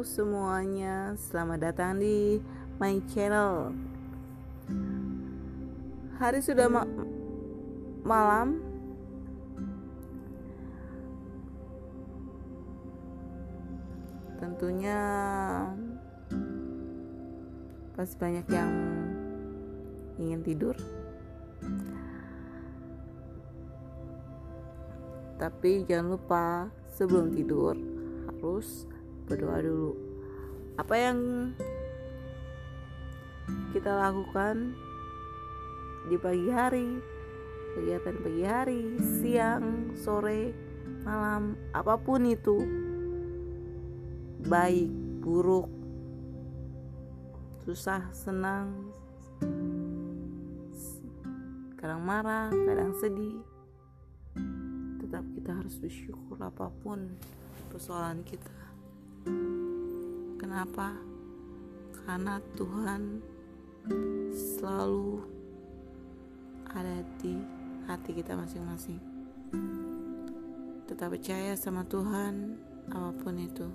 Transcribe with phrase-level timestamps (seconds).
[0.00, 2.40] Semuanya, selamat datang di
[2.80, 3.76] my channel.
[6.16, 6.88] Hari sudah ma
[8.00, 8.64] malam.
[14.40, 15.00] Tentunya
[17.92, 18.72] pasti banyak yang
[20.16, 20.76] ingin tidur.
[25.36, 27.76] Tapi jangan lupa sebelum tidur
[28.40, 28.88] harus
[29.26, 29.92] berdoa dulu.
[30.80, 31.18] Apa yang
[33.74, 34.72] kita lakukan
[36.08, 36.88] di pagi hari,
[37.76, 38.82] kegiatan pagi hari,
[39.20, 40.54] siang, sore,
[41.04, 42.56] malam, apa pun itu,
[44.48, 45.68] baik, buruk,
[47.66, 48.90] susah, senang,
[51.76, 53.40] kadang marah, kadang sedih,
[55.00, 57.12] tetap kita harus bersyukur apa pun
[57.70, 58.69] persoalan kita.
[60.40, 60.96] Kenapa?
[62.04, 63.20] Karena Tuhan
[64.32, 65.24] selalu
[66.70, 67.34] ada di
[67.90, 69.00] hati kita masing-masing.
[70.86, 72.58] Tetap percaya sama Tuhan,
[72.90, 73.66] apa pun itu.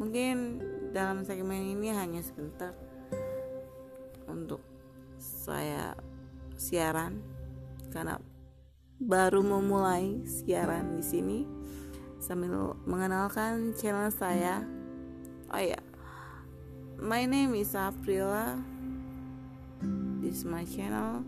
[0.00, 0.36] Mungkin
[0.96, 2.72] dalam segmen ini hanya sebentar
[4.24, 4.64] untuk
[5.20, 5.92] saya
[6.56, 7.20] siaran
[7.92, 8.16] karena
[9.00, 11.38] baru memulai siaran di sini
[12.20, 14.60] sambil mengenalkan channel saya.
[15.50, 15.80] Oh ya,
[17.00, 18.60] my name is Aprila.
[20.20, 21.24] This is my channel.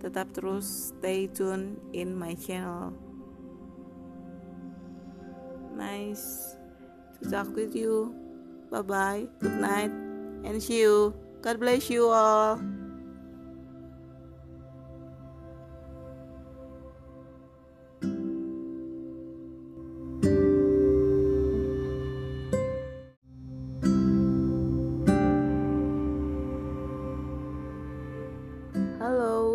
[0.00, 2.96] Tetap terus stay tune in my channel.
[5.76, 6.56] Nice
[7.20, 8.16] to talk with you.
[8.72, 9.22] Bye bye.
[9.44, 9.92] Good night
[10.40, 11.12] and see you.
[11.44, 12.79] God bless you all.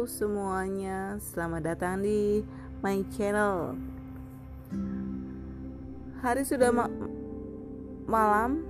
[0.06, 2.46] Semuanya, selamat datang di
[2.86, 3.74] my channel.
[6.22, 6.86] Hari sudah ma
[8.06, 8.62] malam.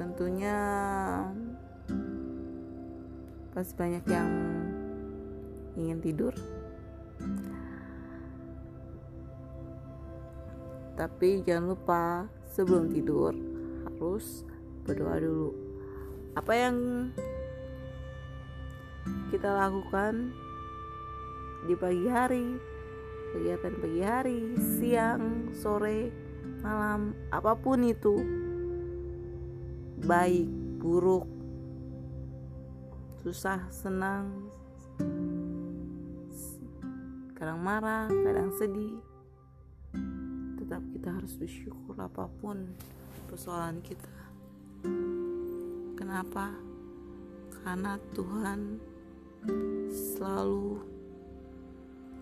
[0.00, 0.56] Tentunya
[3.52, 4.30] pasti banyak yang
[5.76, 6.32] ingin tidur.
[10.96, 13.36] Tapi jangan lupa sebelum tidur
[13.84, 14.48] harus
[14.84, 15.50] berdoa dulu.
[16.36, 16.76] Apa yang
[19.30, 20.34] kita lakukan
[21.66, 22.46] di pagi hari,
[23.34, 26.10] kegiatan pagi hari, siang, sore,
[26.64, 28.16] malam, apa pun itu,
[30.04, 30.48] baik,
[30.80, 31.28] buruk,
[33.20, 34.48] susah, senang,
[37.36, 39.00] kadang marah, kadang sedih,
[40.60, 42.68] tetap kita harus bersyukur apa pun
[43.28, 44.19] persoalan kita.
[45.96, 46.52] Kenapa?
[47.60, 48.80] Karena Tuhan
[49.90, 50.80] selalu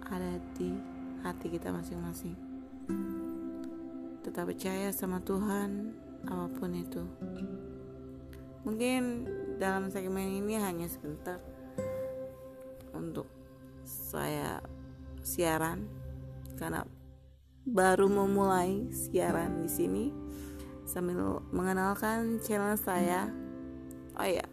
[0.09, 0.73] ada di
[1.23, 2.37] hati kita masing-masing.
[4.25, 5.95] Tetap percaya sama Tuhan,
[6.27, 7.03] apa pun itu.
[8.67, 9.03] Mungkin
[9.57, 11.41] dalam segmen ini hanya sebentar
[12.95, 13.27] untuk
[13.87, 14.61] saya
[15.23, 15.89] siaran
[16.59, 16.85] karena
[17.69, 20.05] baru memulai siaran di sini
[20.89, 23.29] sambil mengenalkan channel saya.
[24.17, 24.49] Oh ya,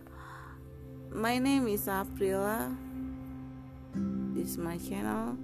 [1.16, 2.75] my name is Aprila.
[4.35, 5.40] This is my channel.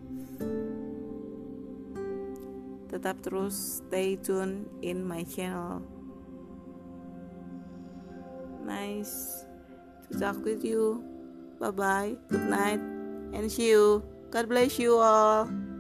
[2.92, 5.80] Tetap terus stay tune in my channel.
[8.68, 9.48] Nice
[10.12, 11.00] to talk with you.
[11.56, 12.12] Bye bye.
[12.28, 12.84] Good night
[13.32, 14.04] and see you.
[14.28, 15.71] God bless you all.